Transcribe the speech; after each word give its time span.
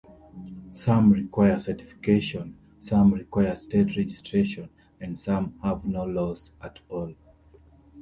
Some 0.73 1.11
require 1.13 1.59
certification, 1.59 2.57
some 2.79 3.13
require 3.13 3.55
state 3.55 3.95
registration, 3.95 4.71
and 4.99 5.15
some 5.15 5.53
have 5.63 5.85
no 5.85 6.05
laws 6.05 6.53
at 6.59 6.79
all. 6.89 7.13